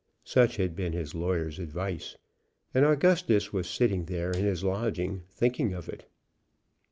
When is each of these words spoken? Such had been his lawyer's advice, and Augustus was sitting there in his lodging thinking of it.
Such 0.23 0.55
had 0.55 0.75
been 0.75 0.93
his 0.93 1.13
lawyer's 1.13 1.59
advice, 1.59 2.17
and 2.73 2.83
Augustus 2.83 3.53
was 3.53 3.69
sitting 3.69 4.05
there 4.05 4.31
in 4.31 4.43
his 4.45 4.63
lodging 4.63 5.21
thinking 5.29 5.75
of 5.75 5.87
it. 5.87 6.07